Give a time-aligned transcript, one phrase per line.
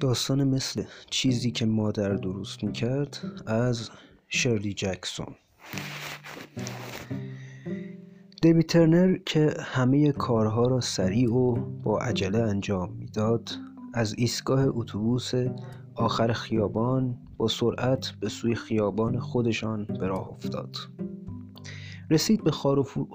[0.00, 3.90] داستان مثل چیزی که مادر درست می‌کرد از
[4.28, 5.34] شرلی جکسون.
[8.42, 13.50] دیوی ترنر که همه کارها را سریع و با عجله انجام می‌داد
[13.94, 15.32] از ایستگاه اتوبوس
[15.94, 20.76] آخر خیابان با سرعت به سوی خیابان خودشان به راه افتاد.
[22.10, 22.50] رسید به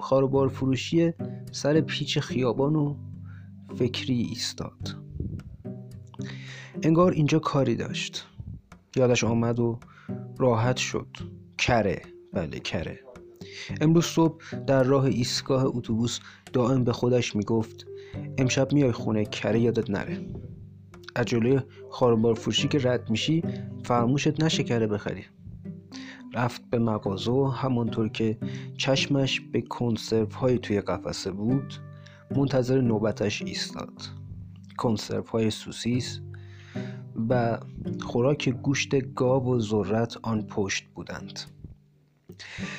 [0.00, 1.12] خاروبار فروشی
[1.52, 2.96] سر پیچ خیابان و
[3.76, 5.01] فکری ایستاد.
[6.84, 8.26] انگار اینجا کاری داشت.
[8.96, 9.78] یادش آمد و
[10.38, 11.06] راحت شد.
[11.58, 12.02] کره.
[12.32, 12.98] بله کره.
[13.80, 16.20] امروز صبح در راه ایستگاه اتوبوس
[16.52, 17.86] دائم به خودش می‌گفت
[18.38, 20.18] امشب میای خونه کره یادت نره.
[21.14, 23.42] از جلوی خاربار فروشی که رد میشی
[23.84, 25.24] فرموشت نشه کره بخری.
[26.34, 28.38] رفت به مغازه و همانطور که
[28.76, 31.74] چشمش به کنسرو های توی قفسه بود
[32.36, 33.92] منتظر نوبتش ایستاد.
[34.76, 36.20] کنسرو های سوسیس
[37.28, 37.58] و
[38.00, 41.40] خوراک گوشت گاو و ذرت آن پشت بودند.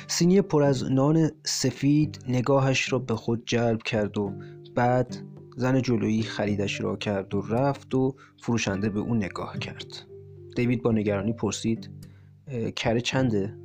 [0.06, 4.32] سینی پر از نان سفید نگاهش را به خود جلب کرد و
[4.74, 5.16] بعد
[5.56, 10.06] زن جلویی خریدش را کرد و رفت و فروشنده به او نگاه کرد.
[10.56, 11.90] دیوید با نگرانی پرسید
[12.76, 13.56] کره چنده؟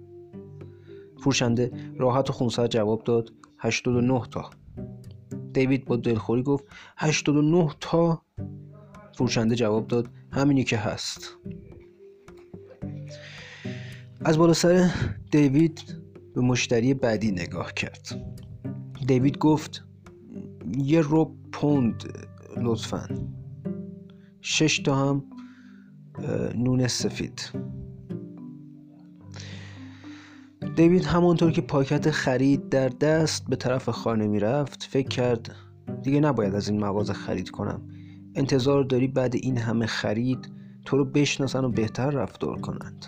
[1.17, 4.49] فروشنده راحت و خونسرد جواب داد 89 تا.
[5.53, 6.65] دیوید با دلخوری گفت
[6.97, 8.21] 89 تا؟
[9.19, 11.37] فروشنده جواب داد همینی که هست.
[14.25, 14.91] از بالا سر
[15.31, 15.81] دیوید
[16.35, 18.07] به مشتری بعدی نگاه کرد.
[19.07, 19.85] دیوید گفت
[20.77, 22.03] یه رو پوند
[22.57, 23.07] لطفا.
[24.41, 25.23] شش تا هم
[26.55, 27.49] نون سفید.
[30.75, 35.55] دیوید همانطور که پاکت خرید در دست به طرف خانه می‌رفت فکر کرد
[36.03, 37.98] دیگه نباید از این مغازه خرید کنم.
[38.35, 40.51] انتظار داری بعد این همه خرید
[40.85, 43.05] تو رو بشناسن و بهتر رفتار کنند.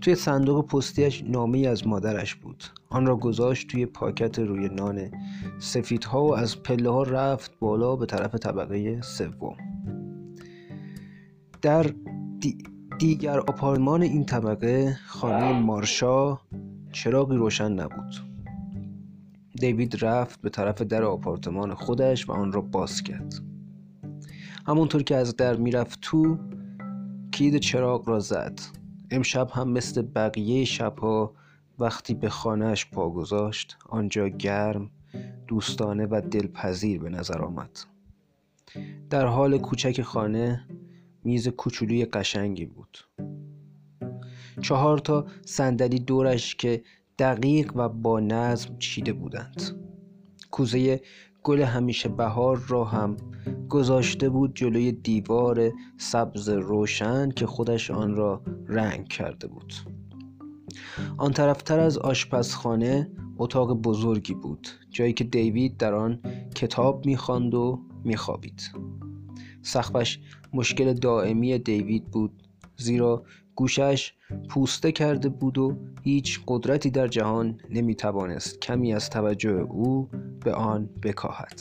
[0.00, 2.64] توی صندوق پستیش نامه از مادرش بود.
[2.88, 5.10] آن را گذاشت توی پاکت روی نان
[5.58, 9.56] سفیدها و از پله ها رفت بالا به طرف طبقه سوم.
[11.62, 11.90] در
[12.98, 16.38] دیگر آپارتمان این طبقه خانه مارشا
[16.92, 18.29] چراغی روشن نبود.
[19.60, 23.34] دیوید رفت به طرف در آپارتمان خودش و آن را باز کرد.
[24.66, 26.38] همونطور که از در می‌رفت تو
[27.32, 28.60] کلید چراغ را زد.
[29.10, 31.34] امشب هم مثل بقیه شبها
[31.78, 34.90] وقتی به خانهش پا گذاشت آنجا گرم
[35.48, 37.70] دوستانه و دلپذیر به نظر آمد.
[39.10, 40.66] در حال کوچک خانه
[41.24, 42.98] میز کوچولوی قشنگی بود.
[44.62, 46.82] چهار تا صندلی دورش که
[47.20, 49.62] دقیق و با نظم چیده بودند.
[50.50, 51.00] کوزه
[51.42, 53.16] گل همیشه بهار را هم
[53.68, 59.74] گذاشته بود جلوی دیوار سبز روشن که خودش آن را رنگ کرده بود.
[61.16, 66.20] آن طرفتر از آشپزخانه اتاق بزرگی بود جایی که دیوید در آن
[66.54, 68.62] کتاب می‌خواند و میخوابید.
[69.62, 70.20] سقفش
[70.52, 72.42] مشکل دائمی دیوید بود
[72.76, 73.24] زیرا
[73.60, 74.12] گوشش
[74.50, 80.08] پوسته کرده بود و هیچ قدرتی در جهان نمی‌توانست کمی از توجه او
[80.44, 81.60] به آن بکاهد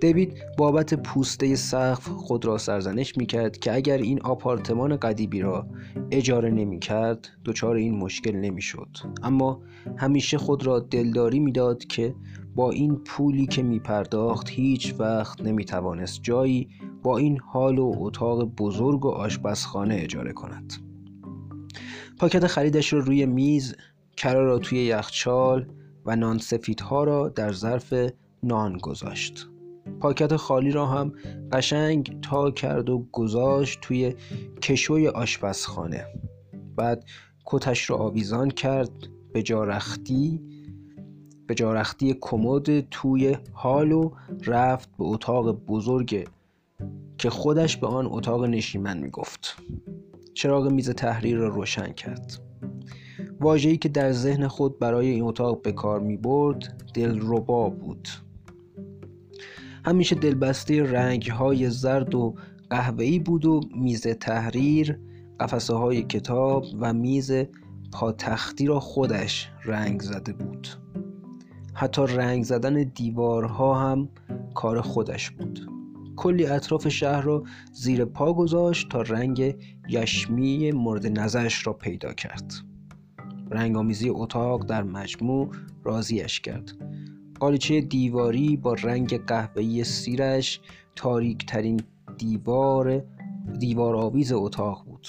[0.00, 5.66] دیوید بابت پوسته سقف خود را سرزنش می کرد که اگر این آپارتمان قدیمی را
[6.10, 8.88] اجاره نمی کرد دچار این مشکل نمی شد.
[9.22, 9.62] اما
[9.96, 12.14] همیشه خود را دلداری می‌داد که
[12.54, 16.68] با این پولی که می پرداخت هیچ وقت نمی توانست جایی
[17.04, 20.72] با این حال و اتاق بزرگ و آشپزخانه اجاره کند.
[22.18, 23.74] پاکت خریدش را روی میز
[24.16, 25.66] کرا را توی یخچال
[26.06, 27.94] و نان سفیدها را در ظرف
[28.42, 29.48] نان گذاشت.
[30.00, 31.12] پاکت خالی را هم
[31.52, 34.14] قشنگ تا کرد و گذاشت توی
[34.62, 36.06] کشوی آشپزخانه.
[36.76, 37.04] بعد
[37.46, 40.40] کتش را آویزان کرد به جارختی
[41.46, 44.10] به جارختی کمد توی حال و
[44.46, 46.26] رفت به اتاق بزرگ
[47.18, 49.56] که خودش به آن اتاق نشیمن می گفت
[50.34, 52.32] چراغ میز تحریر را روشن کرد.
[53.40, 58.08] واجهی که در ذهن خود برای این اتاق به کار می برد دلربا بود.
[59.84, 62.34] همیشه دلبسته رنگ های زرد و
[62.70, 64.98] قهوه‌ای بود و میز تحریر
[65.40, 67.32] قفسه های کتاب و میز
[67.92, 70.68] پاتختی را خودش رنگ زده بود.
[71.74, 74.08] حتی رنگ زدن دیوارها هم
[74.54, 75.63] کار خودش بود.
[76.16, 79.56] کلی اطراف شهر را زیر پا گذاشت تا رنگ
[79.88, 82.52] یشمی مورد نظرش را پیدا کرد.
[83.50, 85.50] رنگ آمیزی اتاق در مجموع
[85.84, 86.72] راضیش کرد.
[87.40, 90.60] قالیچه دیواری با رنگ قهوه‌ای سیرش
[90.96, 91.80] تاریک ترین
[92.18, 93.02] دیوار
[93.58, 95.08] دیوار آویز اتاق بود.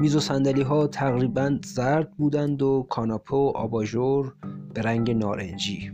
[0.00, 4.34] میز و سندلی ها تقریبا زرد بودند و کاناپه و آباژور
[4.74, 5.92] به رنگ نارنجی.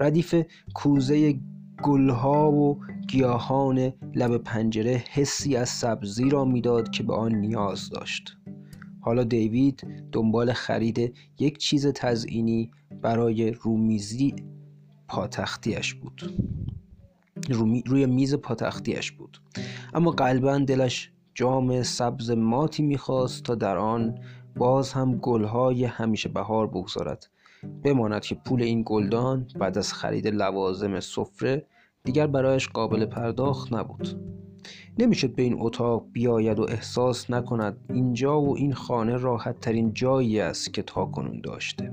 [0.00, 0.34] ردیف
[0.74, 1.34] کوزه
[1.82, 8.36] گلها و گیاهان لب پنجره حسی از سبزی را می‌داد که به آن نیاز داشت.
[9.00, 12.70] حالا دیوید دنبال خرید یک چیز تزئینی
[13.02, 14.34] برای رومیزی
[15.08, 16.34] پاتختیش بود.
[17.86, 19.38] روی میز پاتختیش بود.
[19.94, 24.18] اما قلبا دلش جام سبز ماتی می‌خواست تا در آن
[24.56, 27.26] باز هم گلهای همیشه بهار بگذارد.
[27.84, 31.66] بماند که پول این گلدان بعد از خرید لوازم سفره
[32.04, 34.08] دیگر برایش قابل پرداخت نبود.
[34.98, 37.76] نمی‌شد به این اتاق بیاید و احساس نکند.
[37.90, 41.92] اینجا و این خانه راحت ترین جایی است که تا کنون داشته.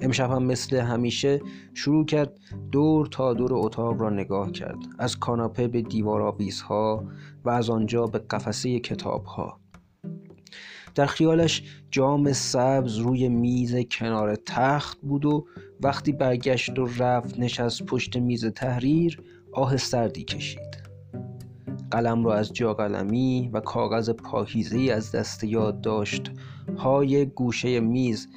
[0.00, 1.40] امشب هم مثل همیشه
[1.74, 2.38] شروع کرد
[2.72, 4.78] دور تا دور اتاق را نگاه کرد.
[4.98, 6.34] از کاناپه به دیوار
[6.64, 7.04] ها
[7.44, 9.63] و از آنجا به قفسه کتاب ها
[10.94, 15.46] در خیالش جام سبز روی میز کنار تخت بود و
[15.80, 20.84] وقتی برگشت و رفت نشست پشت میز تحریر آه سردی کشید.
[21.90, 26.30] قلم را از جا قلمی و کاغذ پاهیزه از دست یاد داشت.
[26.78, 28.28] های گوشه میز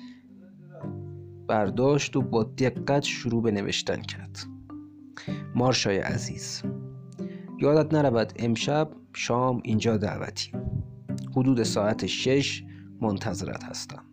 [1.47, 4.39] برداشت و با دقت شروع به نوشتن کرد.
[5.55, 6.63] مارشای عزیز
[7.59, 10.51] یادت نرود امشب شام اینجا دعوتی
[11.37, 12.63] حدود ساعت شش
[13.01, 14.03] منتظرت هستم.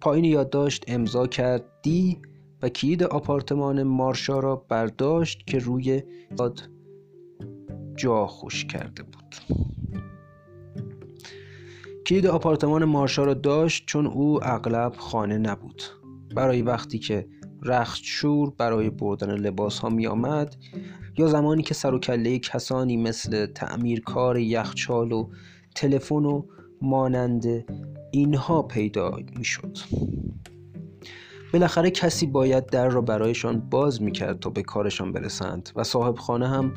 [0.00, 2.18] پایین یادداشت امضا کرد دی
[2.62, 6.02] و کلید آپارتمان مارشا را برداشت که روی
[6.38, 6.60] یاد
[7.96, 9.36] جا خوش کرده بود.
[12.06, 15.82] کلید آپارتمان مارشا را داشت چون او اغلب خانه نبود.
[16.34, 17.28] برای وقتی که
[17.62, 20.56] رخت شور برای بردن لباس ها می آمد
[21.18, 25.30] یا زمانی که سر و کله کسانی مثل تعمیرکار یخچال و
[25.74, 26.42] تلفن و
[26.82, 27.64] مانند
[28.10, 29.78] اینها پیدا می شد
[31.52, 36.16] بالاخره کسی باید در را برایشان باز می کرد تا به کارشان برسند و صاحب
[36.18, 36.72] خانه هم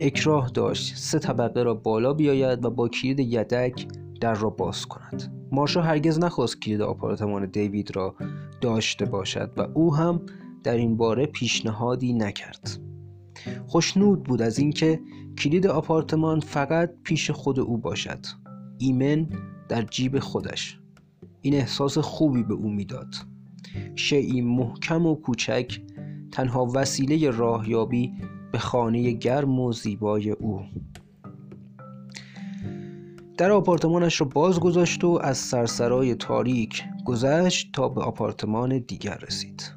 [0.00, 0.96] اکراه داشت.
[0.96, 3.86] سه طبقه را بالا بیاید و با کلید یدک
[4.20, 5.48] در را باز کند.
[5.52, 8.14] مارشا هرگز نخواست کلید آپارتمان دیوید را
[8.60, 10.20] داشته باشد و او هم
[10.64, 12.68] در این باره پیشنهادی نکرد.
[13.66, 15.00] خوشنود بود از اینکه
[15.38, 18.26] کلید آپارتمان فقط پیش خود او باشد.
[18.78, 19.28] ایمن
[19.68, 20.78] در جیب خودش.
[21.40, 23.14] این احساس خوبی به او می‌داد.
[23.94, 25.80] شیعی محکم و کوچک
[26.32, 28.12] تنها وسیله راهیابی
[28.52, 30.60] به خانه گرم و زیبای او.
[33.38, 39.72] در آپارتمانش را باز گذاشت و از سرسرای تاریک گذشت تا به آپارتمان دیگر رسید.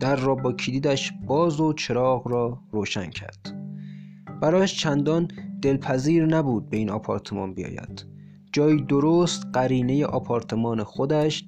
[0.00, 3.63] در را با کلیدش باز و چراغ را روشن کرد.
[4.40, 5.28] برایش چندان
[5.62, 8.06] دلپذیر نبود به این آپارتمان بیاید
[8.52, 11.44] جای درست قرینه آپارتمان خودش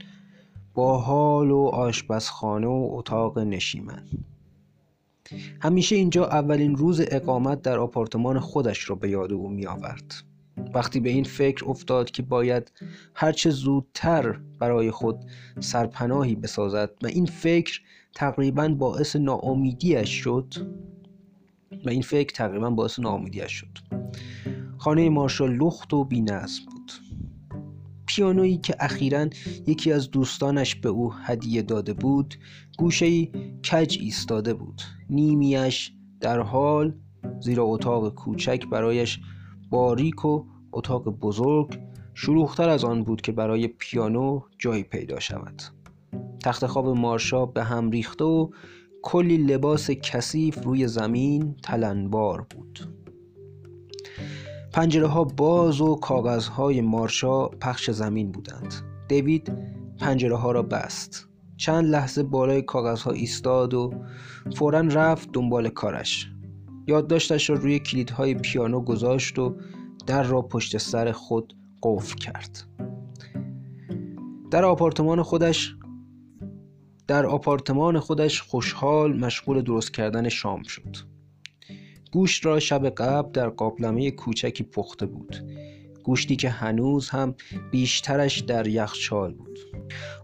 [0.75, 4.03] با حال و آشپزخانه و اتاق نشیمن
[5.61, 9.67] همیشه اینجا اولین روز اقامت در آپارتمان خودش را به یاد او می.
[10.75, 12.73] وقتی به این فکر افتاد که باید
[13.15, 15.25] هرچه زودتر برای خود
[15.61, 17.81] سرپناهی بسازد و این فکر
[18.15, 20.55] تقریبا باعث ناامیدیش شد
[21.85, 23.79] و این فکر تقریبا باعث ناامیدیش شد.
[24.79, 26.93] خانه مارشال لخت و بینظم بود.
[28.07, 29.27] پیانویی که اخیرا
[29.67, 32.35] یکی از دوستانش به او هدیه داده بود
[32.79, 33.27] گوشه
[33.71, 34.83] کج ایستاده بود.
[35.11, 36.95] نیمیش در حال
[37.41, 39.21] زیرا اتاق کوچک برایش
[39.71, 41.79] باریک و اتاق بزرگ
[42.15, 45.63] شلوغتر از آن بود که برای پیانو جایی پیدا شود.
[46.45, 48.51] تخت خواب مارشا به هم ریخته و
[49.03, 52.89] کلی لباس کثیف روی زمین تلنبار بود.
[54.73, 58.75] پنجره ها باز و کاغذ های مارشا پخش زمین بودند.
[59.09, 59.53] دیوید
[60.01, 61.29] پنجره ها را بست.
[61.57, 63.93] چند لحظه بالای کاغذ ها ایستاد و
[64.57, 66.33] فورا رفت دنبال کارش.
[66.87, 69.57] یادداشتش را روی کلیدهای پیانو گذاشت و
[70.07, 72.63] در را پشت سر خود قفل کرد.
[74.51, 75.77] در آپارتمان خودش
[77.07, 80.97] در آپارتمان خودش خوشحال مشغول درست کردن شام شد.
[82.13, 85.37] گوشت را شب قبل در قابلمه کوچکی پخته بود.
[86.05, 87.35] گوشتی که هنوز هم
[87.71, 89.59] بیشترش در یخچال بود.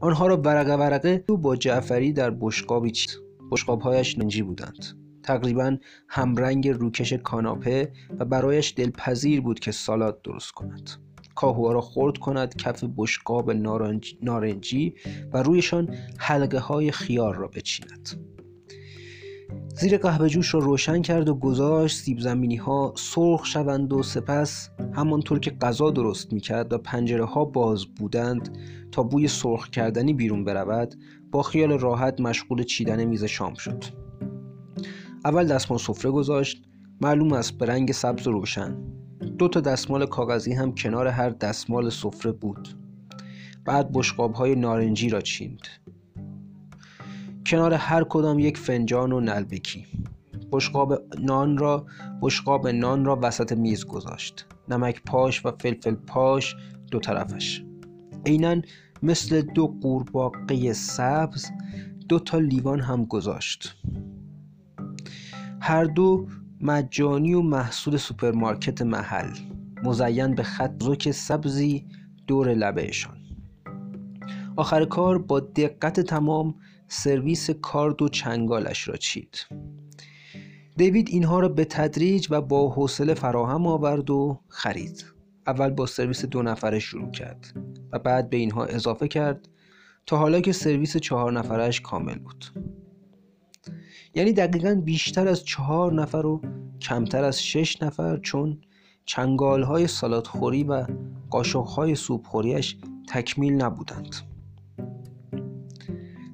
[0.00, 3.10] آنها را ورقه ورقه با جعفری در بشقابی چید
[3.50, 4.84] بشقابهایش ننجی بودند.
[5.22, 5.76] تقریبا
[6.08, 10.90] همرنگ روکش کاناپه و برایش دلپذیر بود که سالاد درست کند.
[11.42, 13.50] کاهوها را خرد کند کف بشقاب
[14.22, 14.94] نارنجی
[15.32, 18.08] و رویشان حلقه های خیار را بچیند.
[19.74, 24.70] زیر قهوه جوش را روشن کرد و گذاشت سیب زمینی ها سرخ شوند و سپس
[24.92, 28.58] همانطور که غذا درست می کرد و پنجره ها باز بودند
[28.92, 30.94] تا بوی سرخ کردنی بیرون برود
[31.30, 33.84] با خیال راحت مشغول چیدن میز شام شد.
[35.24, 36.62] اول دستمال سفره گذاشت
[37.00, 38.76] معلوم است به رنگ سبز و روشن.
[39.42, 42.68] دو تا دستمال کاغذی هم کنار هر دستمال سفره بود.
[43.64, 45.60] بعد بشقاب های نارنجی را چیند.
[47.46, 49.86] کنار هر کدام یک فنجان و نلبکی
[50.52, 51.86] بشقاب نان را
[52.20, 54.46] بشقاب نان را وسط میز گذاشت.
[54.68, 56.56] نمک پاش و فلفل پاش
[56.90, 57.64] دو طرفش.
[58.26, 58.56] عینا
[59.02, 61.50] مثل دو قورباغه سبز
[62.08, 63.76] دو تا لیوان هم گذاشت.
[65.60, 66.26] هر دو
[66.62, 69.30] مجانی و محصول سوپرمارکت محل
[69.82, 71.86] مزین به خط نازک سبزی
[72.26, 73.16] دور لبهشان.
[74.56, 76.54] آخر کار با دقت تمام
[76.88, 79.46] سرویس کارد و چنگالش را چید.
[80.76, 85.04] دیوید اینها را به تدریج و با حوصله فراهم آورد و خرید.
[85.46, 87.54] اول با سرویس دو نفره شروع کرد
[87.92, 89.48] و بعد به اینها اضافه کرد
[90.06, 92.44] تا حالا که سرویس چهار نفرش کامل بود.
[94.14, 96.40] یعنی دقیقا بیشتر از چهار نفر و
[96.80, 98.58] کمتر از شش نفر چون
[99.04, 100.86] چنگال های سالات خوری و
[101.30, 102.76] قاشق های سوپ خوریش
[103.08, 104.16] تکمیل نبودند.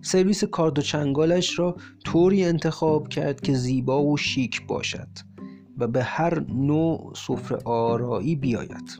[0.02, 5.08] سرویس کارد و چنگالش را طوری انتخاب کرد که زیبا و شیک باشد
[5.78, 8.98] و به هر نوع سفره آرایی بیاید.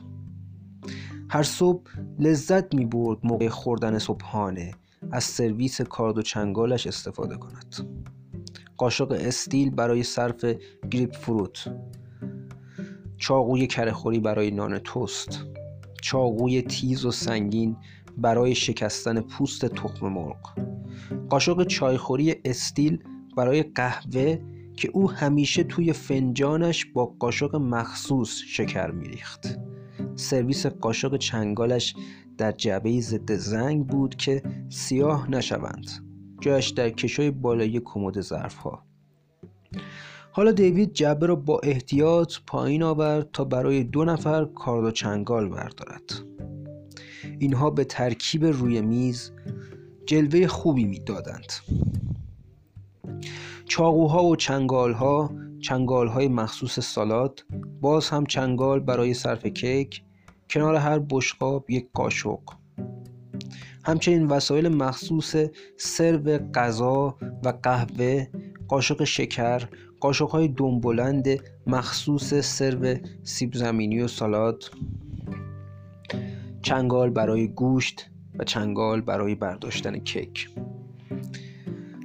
[1.29, 4.71] هر صبح لذت می برد موقع خوردن صبحانه
[5.11, 7.75] از سرویس کارد و چنگالش استفاده کند.
[8.79, 10.45] قاشق استیل برای صرف
[10.91, 11.71] گریپ فروت.
[13.17, 15.45] چاقوی کرهخوری برای نان توست.
[16.01, 17.77] چاقوی تیز و سنگین
[18.17, 20.37] برای شکستن پوست تخم مرغ.
[21.29, 23.03] قاشق چایخوری استیل
[23.37, 24.39] برای قهوه
[24.77, 29.59] که او همیشه توی فنجانش با قاشق مخصوص شکر میریخت.
[30.15, 31.95] سرویس قاشق چنگالش
[32.37, 36.08] در جعبه ضد زنگ بود که سیاه نشوند.
[36.39, 38.83] جایش در کشوی بالای کمد ظرف ها
[40.31, 45.49] حالا دیوید جعبه را با احتیاط پایین آورد تا برای دو نفر کارد و چنگال
[45.49, 46.11] بردارد.
[47.39, 49.31] اینها به ترکیب روی میز
[50.05, 51.53] جلوه خوبی می‌دادند
[53.65, 55.31] چاقوها و چنگالها
[55.61, 57.45] چنگالهای مخصوص سالاد
[57.81, 60.03] باز هم چنگال برای صرف کیک
[60.49, 62.39] کنار هر بشقاب یک قاشق.
[63.89, 65.35] همچنین وسایل مخصوص
[65.77, 68.27] سرو غذا و قهوه
[68.67, 69.67] قاشق شکر
[69.99, 71.27] قاشق های بلند
[71.67, 74.63] مخصوص سرو سیب زمینی و سالاد
[76.61, 80.49] چنگال برای گوشت و چنگال برای برداشتن کیک.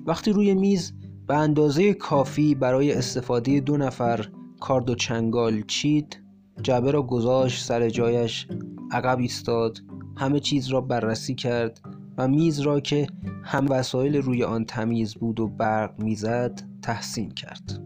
[0.06, 0.92] وقتی روی میز
[1.26, 4.28] به اندازه کافی برای استفاده دو نفر
[4.60, 6.20] کارد و چنگال چید
[6.62, 8.46] جعبه را گذاشت سر جایش
[8.90, 9.78] عقب ایستاد
[10.16, 11.80] همه چیز را بررسی کرد
[12.18, 13.06] و میز را که
[13.42, 17.80] هم وسایل روی آن تمیز بود و برق می‌زد تحسین کرد.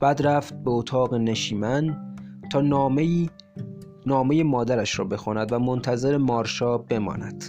[0.00, 2.14] بعد رفت به اتاق نشیمن
[2.52, 3.28] تا نامه
[4.06, 7.44] نامه مادرش را بخواند و منتظر مارشا بماند.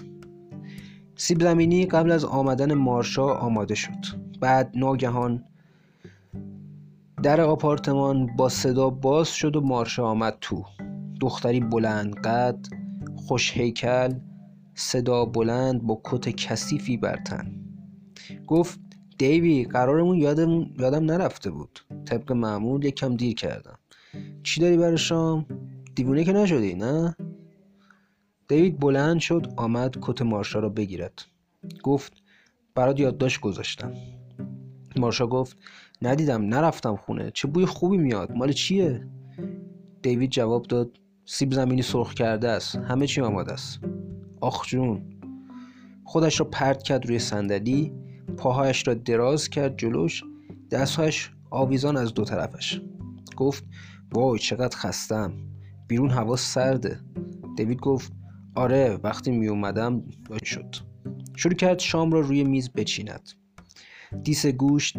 [1.16, 4.06] سیب زمینی قبل از آمدن مارشا آماده شد.
[4.42, 5.44] بعد ناگهان
[7.24, 10.64] در آپارتمان با صدا باز شد و مارشا آمد تو.
[11.22, 12.66] دختری بلند قد
[13.28, 14.14] خوش هیکل
[14.76, 17.52] صدا بلند با کت کثیفی بر تن.
[18.48, 18.80] گفت
[19.18, 21.80] دیوی قرارمون یادم, یادم نرفته بود.
[22.06, 23.80] طبق معمول یکم دیر کردم.
[24.44, 25.46] چی داری برای شام؟
[25.96, 27.16] دیوونه که نشدی نه؟
[28.48, 31.26] دیوید بلند شد آمد کت مارشا را بگیرد.
[31.84, 32.14] گفت
[32.76, 33.94] برات یادداشت گذاشتم.
[34.96, 35.58] مارشا گفت
[36.02, 37.32] ندیدم نرفتم خونه.
[37.32, 38.32] چه بوی خوبی میاد.
[38.32, 39.08] مال چیه؟
[40.02, 42.76] دیوید جواب داد سیب زمینی سرخ کرده است.
[42.76, 43.80] همه چی آماده است.
[44.42, 45.02] آخ جون.
[46.04, 47.94] خودش را پرت کرد روی صندلی
[48.38, 50.24] پاهایش را دراز کرد جلوش
[50.72, 52.82] دستهایش آویزان از دو طرفش.
[53.38, 53.64] گفت
[54.14, 55.34] وای چقدر خستم.
[55.88, 57.00] بیرون هوا سرده.
[57.58, 58.14] دیوید گفت
[58.56, 60.04] آره وقتی می اومدم
[60.44, 60.76] شد.
[61.36, 63.30] شروع کرد شام را روی میز بچیند.
[64.24, 64.98] دیس گوشت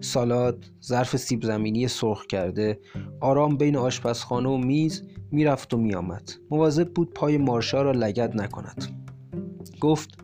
[0.00, 2.80] سالاد ظرف سیب زمینی سرخ کرده
[3.20, 6.32] آرام بین آشپزخانه و میز می‌رفت و میآمد.
[6.50, 8.84] مواظب بود پای مارشا را لگد نکند.
[9.80, 10.18] گفت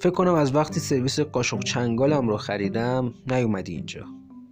[0.00, 4.04] فکر کنم از وقتی سرویس قاشق چنگالم را خریدم نیومدی اینجا.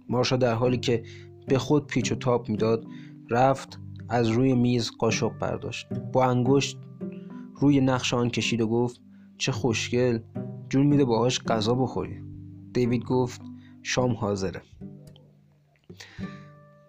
[0.09, 1.03] مارشا در حالی که
[1.47, 2.85] به خود پیچ و تاب می‌داد
[3.29, 5.87] رفت از روی میز قاشق برداشت.
[6.13, 6.77] با انگشت
[7.55, 9.01] روی نقش آن کشید و گفت
[9.37, 10.19] چه خوشگل
[10.69, 12.15] جون میده باهاش غذا بخوری.
[12.73, 13.41] دیوید گفت
[13.89, 14.61] شام حاضره.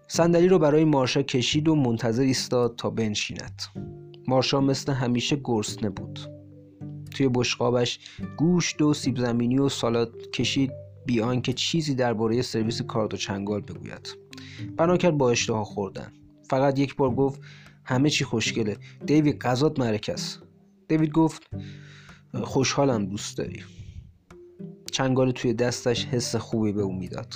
[0.09, 3.62] صندلی رو برای مارشا کشید و منتظر ایستاد تا بنشیند.
[4.28, 6.19] مارشا مثل همیشه گرسنه بود.
[7.11, 7.99] توی بشقابش
[8.37, 10.73] گوشت و سیب زمینی و سالاد کشید
[11.07, 14.16] بی آنکه چیزی درباره سرویس کارد و چنگال بگوید.
[14.76, 16.12] بنا کرد با اشتها خوردن.
[16.50, 17.40] فقط یک بار گفت
[17.85, 18.76] همه چی خوشگله.
[19.07, 20.42] دیوید غذات مرک است
[20.88, 21.42] دیوید گفت
[22.42, 23.62] خوشحالم دوست داری.
[24.90, 27.35] چنگال توی دستش حس خوبی به او می‌داد.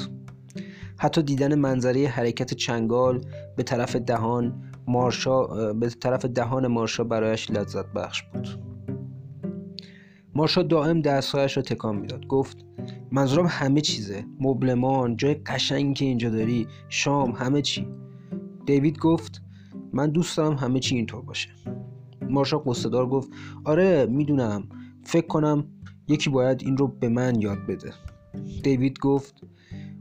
[0.99, 3.21] حتی دیدن منظره حرکت چنگال
[3.57, 8.49] به طرف دهان مارشا به طرف دهان مارشا برایش لذت بخش بود.
[10.35, 12.27] مارشا دائم دستهایش را تکان می‌داد.
[12.27, 12.65] گفت
[13.11, 14.25] منظورم همه چیزه.
[14.41, 17.89] مبلمان جای قشنگی که اینجا داری شام همه چی.
[18.67, 19.43] دیوید گفت
[19.93, 21.49] من دوست دارم همه چی اینطور باشه.
[22.31, 23.29] مارشا قصدار گفت
[23.65, 24.69] آره می‌دونم.
[25.05, 25.67] فکر کنم
[26.09, 27.93] یکی باید این رو به من یاد بده.
[28.63, 29.41] دیوید گفت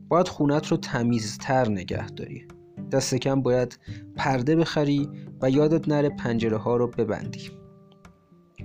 [0.08, 2.48] باید خونت رو تمیزتر نگه داری.
[2.92, 3.80] دست کم باید
[4.16, 5.10] پرده بخری
[5.42, 7.50] و یادت نره پنجره ها رو ببندی.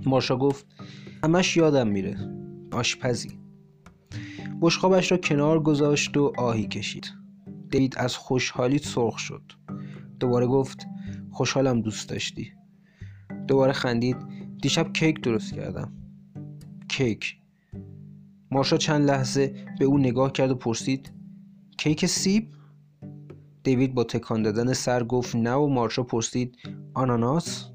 [0.05, 0.65] مارشا گفت
[1.23, 2.17] همش یادم میره.
[2.71, 3.39] آشپزی.
[4.61, 7.07] بشقابش را کنار گذاشت و آهی کشید.
[7.71, 9.51] دیوید از خوشحالی سرخ شد.
[10.19, 10.87] دوباره گفت
[11.31, 12.53] خوشحالم دوست داشتی.
[13.47, 14.17] دوباره خندید
[14.61, 15.98] دیشب کیک درست کردم.
[16.89, 17.35] کیک.
[18.51, 21.11] مارشا چند لحظه به او نگاه کرد و پرسید
[21.77, 22.47] کیک سیب؟
[23.63, 26.57] دیوید با تکان دادن سر گفت نه و مارشا پرسید
[26.93, 27.65] آناناس؟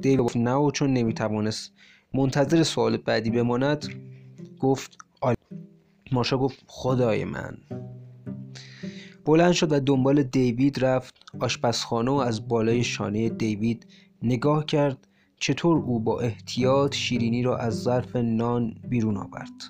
[0.00, 1.72] دیوید گفت نه و چون نمی‌توانست
[2.14, 3.86] منتظر سوال بعدی بماند
[4.60, 5.34] گفت آل...
[6.12, 7.58] مارشا گفت خدای من.
[9.24, 11.14] بلند شد و دنبال دیوید رفت.
[11.40, 13.86] آشپزخانه و از بالای شانه دیوید
[14.22, 15.05] نگاه کرد.
[15.36, 19.62] چطور او با احتیاط شیرینی را از ظرف نان بیرون آورد؟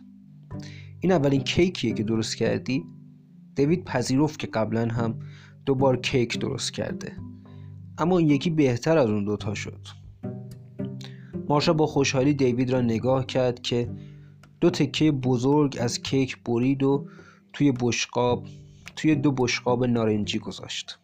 [1.00, 2.84] این اولین کیکیه که درست کردی؟
[3.54, 5.18] دیوید پذیرفت که قبلا هم
[5.66, 7.12] دوبار کیک درست کرده.
[7.98, 9.86] اما این یکی بهتر از اون دوتا شد.
[11.48, 13.90] مارشا با خوشحالی دیوید را نگاه کرد که
[14.60, 17.06] دو تکه بزرگ از کیک برید و
[17.52, 18.46] توی بشقاب
[18.96, 20.98] توی دو بشقاب نارنجی گذاشت.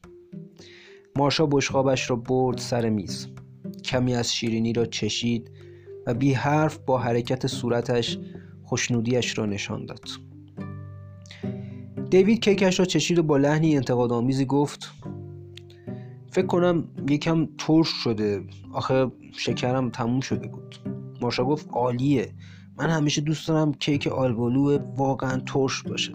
[1.17, 3.29] مارشا بشقابش را برد سر میز.
[3.93, 5.51] کمی از شیرینی را چشید
[6.07, 8.19] و بی حرف با حرکت صورتش
[8.63, 10.09] خوشنودیش را نشان داد.
[12.11, 14.93] دیوید کیکش را چشید و با لحنی انتقادآمیزی گفت
[16.31, 18.45] فکر کنم یکم ترش شده.
[18.73, 20.77] آخه شکرم تموم شده بود.
[21.21, 22.35] مارشا گفت عالیه.
[22.79, 26.13] من همیشه دوست دارم کیک آلبالو واقعا ترش باشه.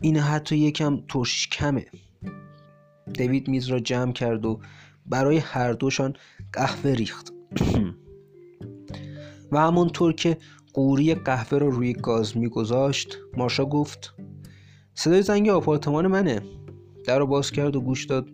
[0.00, 1.86] این حتی یکم ترشیش کمه.
[3.12, 4.60] دیوید میز را جمع کرد و
[5.08, 6.14] برای هر دوشان
[6.52, 7.32] قهوه ریخت.
[9.52, 10.36] و همونطور که
[10.74, 14.14] قوری قهوه را روی گاز میگذاشت مارشا گفت
[14.94, 16.42] صدای زنگ آپارتمان منه.
[17.06, 18.28] در رو باز کرد و گوش داد.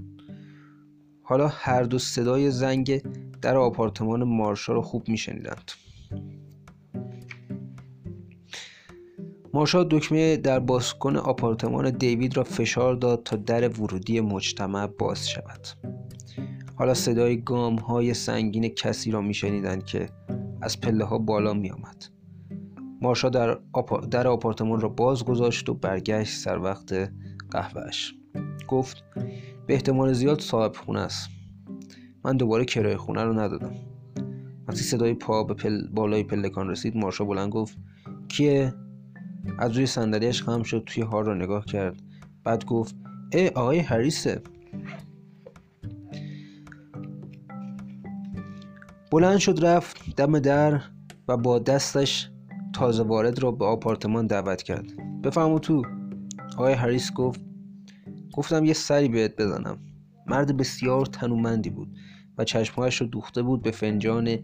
[1.22, 3.02] حالا هر دو صدای زنگ
[3.42, 5.70] در آپارتمان مارشا را خوب میشنیدند.
[9.54, 15.66] مارشا دکمه در بازکن آپارتمان دیوید را فشار داد تا در ورودی مجتمع باز شود.
[16.74, 20.08] حالا صدای گام های سنگین کسی را میشنیدند که
[20.62, 22.04] از پله ها بالا می آمد.
[23.00, 23.58] مارشا در,
[24.10, 27.12] در آپارتمان را باز گذاشت و برگشت سر وقت
[27.50, 28.14] قهوهش
[28.68, 29.04] گفت
[29.66, 31.28] به احتمال زیاد صاحب خونه است.
[32.24, 33.74] من دوباره کرایه خونه رو ندادم.
[34.68, 35.86] وقتی صدای پا به پل...
[35.88, 37.78] بالای پلکان رسید مارشا بلند گفت
[38.28, 38.74] کیه؟
[39.58, 42.02] از روی صندلیاش خم شد توی هار را نگاه کرد.
[42.44, 42.94] بعد گفت
[43.32, 44.42] ای آقای هریسه.
[49.12, 50.80] بلند شد رفت دم در
[51.28, 52.30] و با دستش
[52.74, 55.20] تازه وارد را به آپارتمان دعوت کرد.
[55.22, 55.82] بفرمو تو.
[56.56, 57.40] آقای هریس گفت
[58.34, 59.78] گفتم یه سری بهت بزنم.
[60.26, 61.88] مرد بسیار تنومندی بود
[62.38, 64.38] و چشمهایش رو دوخته بود به فنجان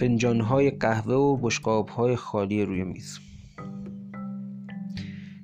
[0.00, 3.18] فنجانهای قهوه و بشقابهای خالی روی میز.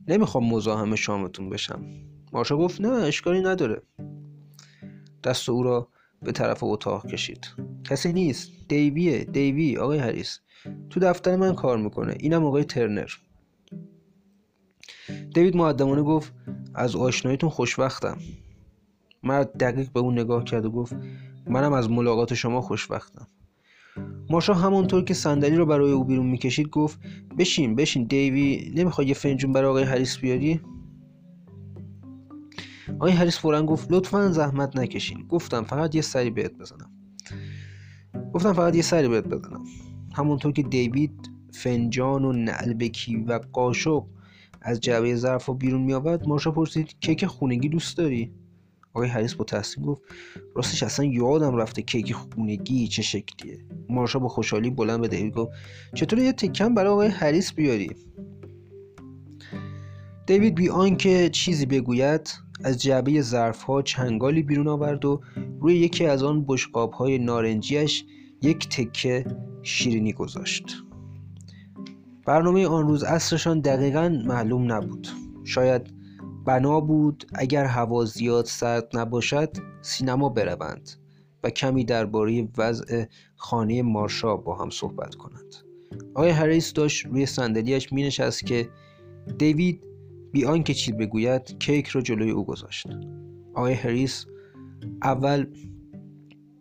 [0.09, 1.85] نمی‌خوام مزاحم شامتون بشم.
[2.33, 3.83] مارشا گفت نه اشکالی نداره.
[5.25, 5.89] دست او را
[6.23, 7.49] به طرف اتاق کشید.
[7.85, 8.51] کسی نیست.
[8.69, 9.25] دیویه.
[9.25, 9.77] دیوی.
[9.77, 10.41] آقای هریس
[10.91, 12.17] تو دفتر من کار می‌کنه.
[12.21, 13.11] اینم آقای ترنر.
[15.35, 16.33] دیوید معدمانه گفت
[16.75, 18.19] از آشناییتون خوشوقتم
[19.23, 20.97] مرد دقیق به اون نگاه کرد و گفت
[21.47, 23.27] منم از ملاقات شما خوشوقتم
[24.31, 26.99] مارشا همونطور که صندلی رو برای او بیرون می‌کشید گفت
[27.39, 30.61] بشین بشین دیوی نمی‌خوای یه فنجون برای آقای هریس بیاری؟
[32.95, 35.27] آقای هریس فورا گفت لطفا زحمت نکشین.
[35.29, 36.91] گفتم فقط یه سری بهت بزنم.
[38.35, 39.65] گفتم فقط یه سری بهت بزنم.
[40.15, 44.05] همونطور که دیوید فنجان و نعلبکی و قاشق
[44.63, 48.33] از جعبه ظرف ها بیرون می آورد مارشا پرسید کیک خونگی دوست داری؟
[48.95, 50.03] آقای هریس با تحسین گفت
[50.55, 53.59] راستش اصلا یادم رفته کیک خونگی چه شکلیه.
[53.89, 55.53] مارشا با خوشحالی بلند به دیوید گفت
[55.95, 57.91] چطور یه تکم برای آقای هریس بیاری؟
[60.27, 62.31] دیوید بی آنکه چیزی بگوید
[62.65, 65.21] از جعبه ظرف ها چنگالی بیرون آورد و
[65.61, 68.05] روی یکی از آن بشقاب های نارنجیش
[68.43, 69.25] یک تکه
[69.63, 70.83] شیرینی گذاشت.
[72.27, 75.09] برنامه آن روز اصرشان دقیقا معلوم نبود.
[75.45, 76.01] شاید
[76.45, 80.91] بنا بود اگر هوا زیاد سرد نباشد سینما بروند
[81.45, 83.05] و کمی درباره وضع
[83.37, 85.55] خانه مارشا با هم صحبت کنند
[86.15, 88.69] آقای هریس داشت روی صندلیاش می نشست که
[89.39, 89.90] دیوید
[90.33, 92.87] بی آنکه چیز بگوید کیک را جلوی او گذاشت.
[93.55, 94.27] آقای هریس
[95.03, 95.47] اول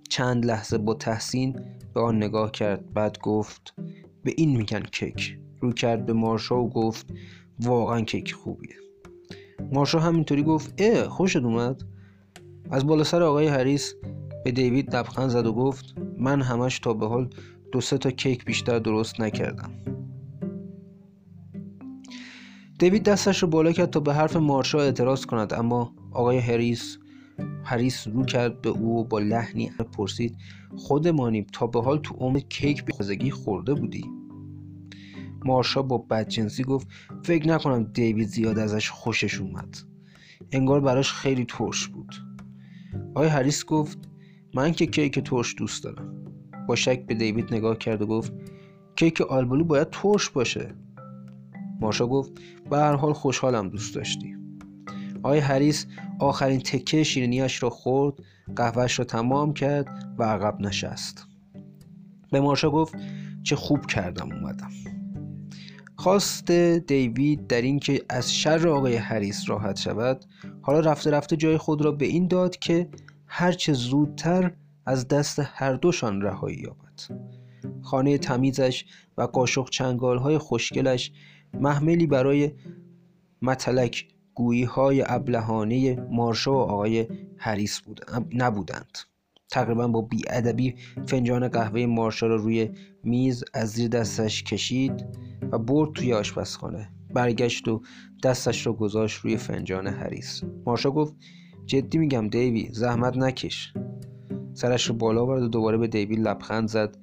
[0.10, 1.60] چند لحظه با تحسین
[1.94, 3.74] به آن نگاه کرد بعد گفت
[4.24, 5.38] به این میگن کیک.
[5.62, 7.14] رو کرد به مارشا و گفت
[7.60, 8.76] واقعا کیک خوبیه.
[9.72, 11.82] مارشا همینطوری گفت اه خوشت اومد.
[12.72, 13.96] از بالا سر آقای هریس
[14.44, 17.30] به دیوید لبخند زد و گفت من همش تا به حال
[17.72, 19.72] دو سه تا کیک بیشتر درست نکردم.
[22.80, 26.98] دیوید دستش رو بالا کرد تا به حرف مارشا اعتراض کند اما آقای هریس
[27.64, 30.38] هریس رو کرد به او با لحنی پرسید
[30.78, 34.06] خودمانیم تا به حال تو عمر کیک به خورده بودی؟
[35.46, 36.88] مارشا با بدجنسی گفت
[37.24, 39.78] فکر نکنم دیوید زیاد ازش خوشش اومد.
[40.52, 42.16] انگار براش خیلی ترش بود.
[43.16, 43.98] آقای هریس گفت
[44.54, 46.26] من که کیک ترش دوست دارم.
[46.68, 48.34] با شک به دیوید نگاه کرد و گفت
[48.96, 50.76] کیک آلبالو باید ترش باشه.
[51.80, 52.32] مارشا گفت
[52.70, 54.36] به هر حال خوشحالم دوست داشتی.
[55.24, 55.86] آقای هریس
[56.20, 58.16] آخرین تکه شیرینیاش را خورد
[58.56, 61.28] قهوهش را تمام کرد و عقب نشست.
[62.32, 62.96] به مارشا گفت
[63.44, 64.70] چه خوب کردم اومدم.
[65.96, 70.26] خواست دیوید در اینکه از شر آقای هریس راحت شود
[70.62, 72.90] حالا رفته رفته جای خود را به این داد که
[73.28, 74.54] هرچه زودتر
[74.86, 77.30] از دست هر دوشان رهایی یابد.
[77.82, 78.86] خانه تمیزش
[79.18, 81.12] و قاشق چنگال های خوشگلش
[81.54, 82.52] محملی برای
[83.42, 87.08] متلک گویی های ابلهانه مارشا و آقای
[87.38, 87.82] هریس
[88.34, 88.98] نبودند.
[89.50, 92.70] تقریبا با بیادبی فنجان قهوه مارشا را روی
[93.04, 95.06] میز از زیر دستش کشید
[95.52, 96.90] و برد توی آشپزخانه.
[97.14, 97.82] برگشت و
[98.24, 101.16] دستش را گذاشت روی فنجان هریس مارشا گفت
[101.66, 103.74] جدی میگم دیوی زحمت نکش.
[104.54, 106.98] سرش رو بالا برد و دوباره به دیوید لبخند زد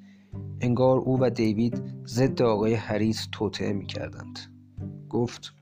[0.60, 4.38] انگار او و دیوید ضد آقای هریس توطعه می‌کردند.
[5.10, 5.54] گفت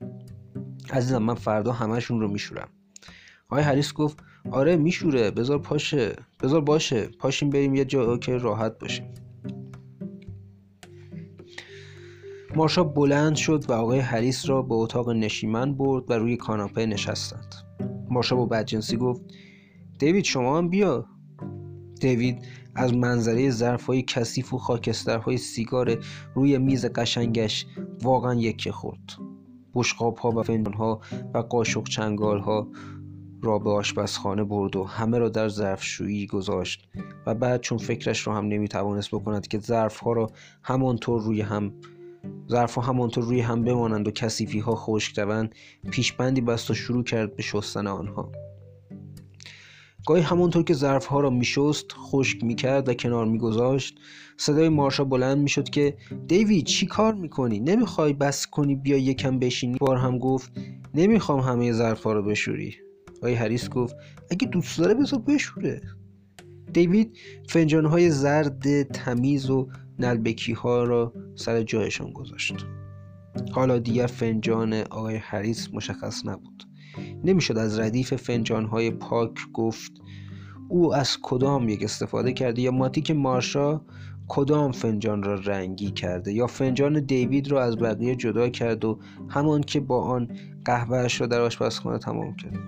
[0.89, 2.69] عزیزم من فردا همشون رو میشورم.
[3.49, 4.17] آقای هریس گفت
[4.51, 5.31] آره میشوره.
[5.31, 6.15] بذار پاشه.
[6.43, 7.07] بذار باشه.
[7.19, 9.05] پاشیم بریم یه جا که راحت باشیم.
[12.55, 17.55] مارشا بلند شد و آقای هریس را به اتاق نشیمن برد و روی کاناپه نشستند.
[18.09, 19.21] مارشا با بدجنسی گفت
[19.99, 21.05] دیوید شما هم بیا.
[22.01, 25.97] دیوید از منظره ظرفهای کثیف و خاکسترهای سیگار
[26.35, 27.65] روی میز قشنگش
[28.01, 29.11] واقعا یکی خورد.
[29.73, 31.01] بشقاب ها و فنجان ها
[31.33, 32.67] و قاشق چنگال ها
[33.41, 36.87] را به آشپزخانه برد و همه را در ظرفشویی گذاشت
[37.25, 40.31] و بعد چون فکرش را هم نمی‌توانست بکند که ظرف ها را
[40.63, 41.73] همانطور روی هم
[42.49, 45.55] ظرف ها همانطور روی هم بمانند و کسیفی ها خشک روند
[45.91, 48.31] پیشبندی بست و شروع کرد به شستن آنها.
[50.05, 53.99] گاهی همانطور که ظرف ها را میشست خشک می‌کرد و کنار میگذاشت.
[54.37, 59.77] صدای مارشا بلند می‌شد که دیوید چی کار می‌کنی؟ نمی‌خوای بس کنی بیا یکم بشینی؟
[59.77, 60.51] بار هم گفت
[60.93, 62.75] نمی‌خوام همه ظرف ها رو بشوری.
[63.17, 63.95] آقای هریس گفت
[64.31, 65.81] اگه دوست داره بذار بشوره.
[66.73, 67.17] دیوید
[67.49, 72.55] فنجان های زرد تمیز و نلبکی ها را سر جایشان گذاشت.
[73.51, 76.63] حالا دیگر فنجان آقای هریس مشخص نبود.
[77.23, 79.91] نمی‌شد از ردیف فنجان های پاک گفت
[80.69, 83.81] او از کدام یک استفاده کرده یا ماتیک مارشا
[84.27, 89.61] کدام فنجان را رنگی کرده یا فنجان دیوید را از بقیه جدا کرد و همان
[89.61, 90.27] که با آن
[90.65, 92.59] قهوهش را در آشپزخانه تمام کرد؟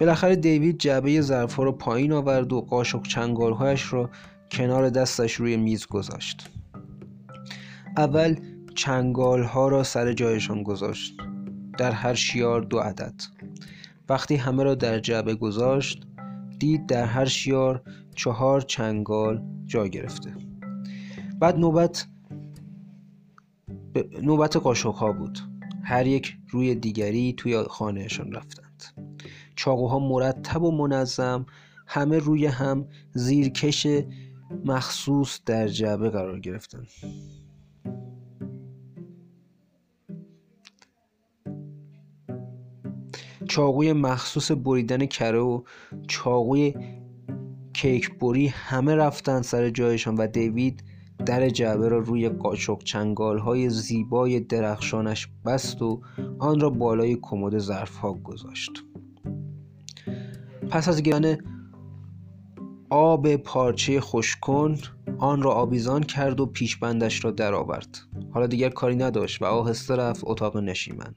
[0.00, 4.10] بالاخره دیوید جعبه ظرفها رو پایین آورد و قاشق چنگالهایش را
[4.50, 6.50] کنار دستش روی میز گذاشت.
[7.96, 8.36] اول
[8.74, 11.16] چنگالها را سر جایشان گذاشت
[11.78, 13.14] در هر شیار دو عدد.
[14.08, 16.06] وقتی همه را در جعبه گذاشت
[16.58, 17.82] دید در هر شیار
[18.14, 20.34] چهار چنگال جا گرفته.
[21.40, 22.06] بعد نوبت
[24.22, 25.38] نوبت قاشق ها بود.
[25.84, 28.84] هر یک روی دیگری توی خانهشان رفتند.
[29.56, 31.46] چاقوها مرتب و منظم
[31.86, 33.86] همه روی هم زیرکش
[34.64, 36.88] مخصوص در جعبه قرار گرفتند.
[43.54, 45.62] چاقوی مخصوص بریدن کره و
[46.08, 46.74] چاقوی
[47.72, 50.84] کیک بری همه رفتن سر جایشان و دیوید
[51.26, 56.00] در جعبه را روی قاچق چنگال های زیبای درخشانش بست و
[56.38, 58.72] آن را بالای کمد ظرف ها گذاشت.
[60.70, 61.38] پس از گرفتن
[62.90, 64.76] آب پارچه خوشکن
[65.18, 67.98] آن را آویزان کرد و پیشبندش را درآورد.
[68.30, 71.14] حالا دیگر کاری نداشت و آهسته رفت اتاق نشیمن.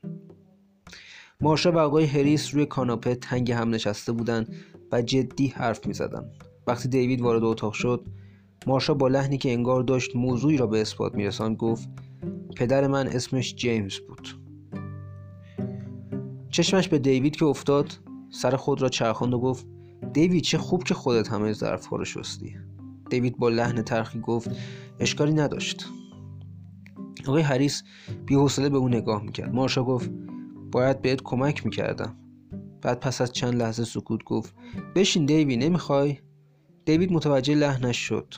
[1.42, 4.56] مارشا و آقای هریس روی کاناپه تنگ هم نشسته بودند
[4.92, 6.32] و جدی حرف می زدن.
[6.68, 8.08] وقتی دیوید وارد اتاق شد
[8.68, 11.90] مارشا با لحنی که انگار داشت موضوعی را به اثبات میرساند گفت
[12.56, 14.28] پدر من اسمش جیمز بود.
[16.50, 19.66] چشمش به دیوید که افتاد سر خود را چرخاند و گفت
[20.14, 22.56] دیوید چه خوب که خودت همه ظرف رو شستی.
[23.10, 24.50] دیوید با لحن ترخی گفت
[25.00, 25.86] اشکالی نداشت.
[27.28, 27.84] آقای هریس
[28.26, 29.54] بیحوصله به او نگاه می‌کرد.
[29.54, 30.12] مارشا گفت
[30.72, 32.18] باید بهت کمک می‌کردم
[32.82, 34.56] بعد پس از چند لحظه سکوت گفت
[34.96, 36.18] بشین دیوی نمی‌خوای
[36.86, 38.34] دیوید متوجه لحنش شد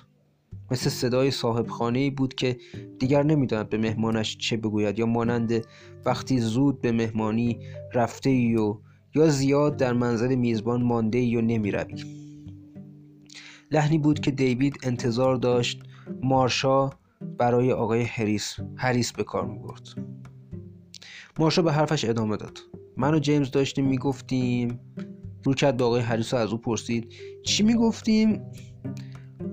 [0.71, 2.57] مثل صدای صاحب خانه بود که
[2.99, 5.65] دیگر نمی‌داند به مهمانش چه بگوید یا مانند
[6.05, 7.59] وقتی زود به مهمانی
[7.93, 8.77] رفته ای و
[9.15, 12.03] یا زیاد در منزل میزبان مانده ای و نمی روی.
[13.71, 15.83] لحنی بود که دیوید انتظار داشت
[16.23, 16.89] مارشا
[17.37, 19.87] برای آقای هریس هریس به کار می برد.
[21.39, 22.57] مارشا به حرفش ادامه داد.
[22.97, 24.79] من و جیمز داشتیم می‌گفتیم
[25.43, 28.41] رو کرد به آقای هریس از او پرسید چی می‌گفتیم؟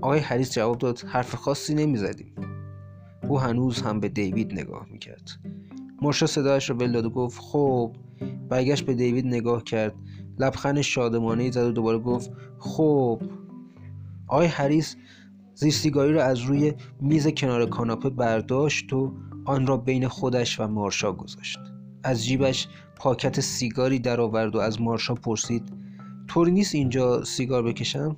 [0.00, 2.34] آقای هریس جواب داد حرف خاصی نمی‌زدیم.
[3.28, 5.30] او هنوز هم به دیوید نگاه می‌کرد.
[6.02, 7.96] مارشا صدایش را بل و گفت خب.
[8.48, 9.94] برگشت به دیوید نگاه کرد.
[10.38, 13.22] لبخند شادمانه زد و دوباره گفت خب.
[14.28, 14.96] آقای هریس
[15.54, 20.66] زیر سیگاری را از روی میز کنار کاناپه برداشت و آن را بین خودش و
[20.66, 21.58] مارشا گذاشت.
[22.06, 25.62] از جیبش پاکت سیگاری درآورد و از مارشا پرسید
[26.28, 28.16] طوری نیست اینجا سیگار بکشم؟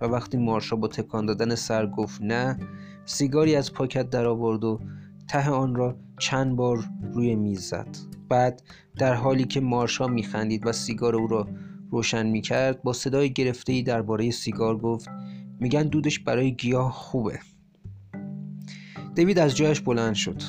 [0.00, 2.58] و وقتی مارشا با تکان دادن سر گفت نه
[3.04, 4.80] سیگاری از پاکت درآورد و
[5.28, 7.96] ته آن را چند بار روی میز زد.
[8.28, 8.62] بعد
[8.98, 11.48] در حالی که مارشا میخندید و سیگار او را
[11.90, 15.08] روشن می‌کرد با صدای گرفته درباره سیگار گفت
[15.60, 17.38] میگن دودش برای گیاه خوبه.
[19.14, 20.42] دیوید از جایش بلند شد.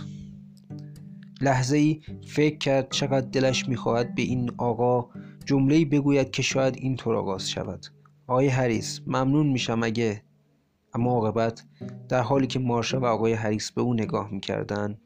[1.41, 5.10] لحظه ای فکر کرد چقدر دلش می‌خواهد به این آقا
[5.45, 7.86] جمله بگوید که شاید اینطور آغاز شود.
[8.28, 10.23] آقای هریس ممنون میشم اگه
[10.93, 11.63] اما عاقبت
[12.10, 14.97] در حالی که مارشا و آقای هریس به او نگاه می‌کردن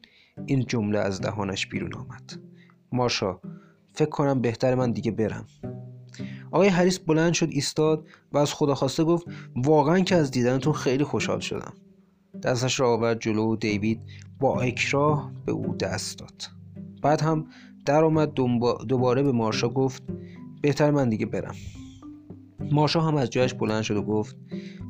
[0.46, 2.32] این جمله از دهانش بیرون آمد.
[2.92, 3.40] مارشا
[3.94, 5.46] فکر کنم بهتر من دیگه برم.
[6.52, 11.04] آقای هریس بلند شد ایستاد و از خدا خواسته گفت واقعا که از دیدنتون خیلی
[11.04, 11.72] خوشحال شدم.
[12.40, 14.00] دستش را آورد جلو دیوید
[14.40, 16.42] با اکراه به او دست داد.
[17.02, 17.46] بعد هم
[17.86, 18.34] در آمد
[18.88, 20.02] دوباره به مارشا گفت
[20.62, 21.54] بهتر من دیگه برم.
[22.70, 24.36] مارشا هم از جایش بلند شد و گفت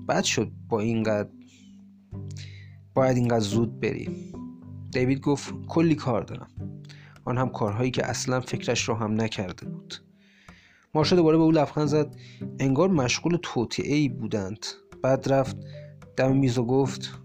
[0.08, 1.28] بد شد با اینقدر
[2.94, 4.32] باید اینقدر زود بری
[4.92, 6.48] دیوید گفت کلی کار دارم.
[7.24, 9.94] آن هم کارهایی که اصلا فکرش رو هم نکرده بود.
[10.94, 12.16] مارشا دوباره به او لبخند زد.
[12.58, 14.66] انگار مشغول توطعه ای بودند.
[15.02, 15.56] بعد رفت
[16.16, 17.21] دم میز و گفت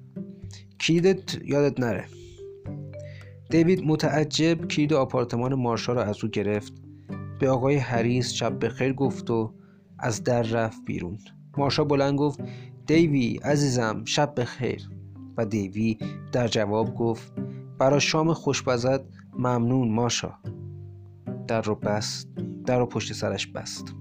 [0.79, 2.05] کلیدت یادت نره.
[3.49, 6.73] دیوید متعجب کلید آپارتمان مارشا را از او گرفت.
[7.39, 9.53] به آقای هریس شب بخیر گفت و
[9.99, 11.17] از در رفت بیرون.
[11.57, 12.39] مارشا بلند گفت
[12.87, 14.89] دیوی عزیزم شب بخیر.
[15.37, 15.97] و دیوی
[16.31, 17.33] در جواب گفت
[17.79, 20.33] برا شام خوشبزد ممنون ماشا
[21.47, 22.29] در رو بست
[22.65, 23.93] در رو پشت سرش بست.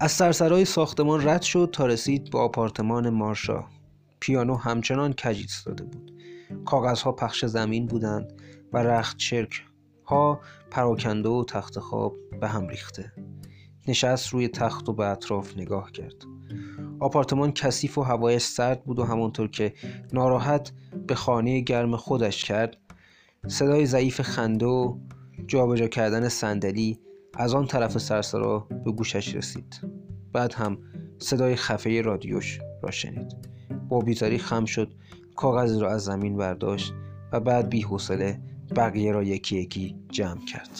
[0.00, 3.64] از سرسرای ساختمان رد شد تا رسید به آپارتمان مارشا.
[4.20, 6.12] پیانو همچنان کج ایستاده بود.
[6.64, 8.32] کاغذها پخش زمین بودند
[8.72, 9.64] و رخت چرک
[10.04, 13.12] ها پراکنده و تخت خواب به هم ریخته.
[13.88, 16.24] نشست روی تخت و به اطراف نگاه کرد.
[17.00, 19.74] آپارتمان کثیف و هوایش سرد بود و همانطور که
[20.12, 20.72] ناراحت
[21.06, 22.76] به خانه گرم خودش کرد
[23.46, 24.98] صدای ضعیف خنده و
[25.46, 26.98] جابجا کردن صندلی
[27.34, 29.80] از آن طرف سرسرا به گوشش رسید.
[30.32, 30.78] بعد هم
[31.18, 33.57] صدای خفه رادیوش را شنید.
[33.88, 34.88] با بیزاری خم شد
[35.36, 36.92] کاغذ را از زمین برداشت
[37.32, 38.40] و بعد بی حوصله
[38.76, 40.70] بقیه را یکی یکی جمع کرد.